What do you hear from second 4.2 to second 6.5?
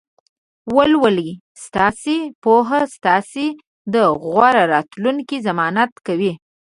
غوره راتلونکي ضمانت کوي.